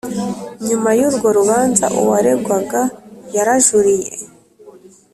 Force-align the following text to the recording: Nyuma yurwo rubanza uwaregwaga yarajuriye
Nyuma 0.67 0.89
yurwo 0.99 1.27
rubanza 1.37 1.85
uwaregwaga 2.01 2.81
yarajuriye 3.35 4.11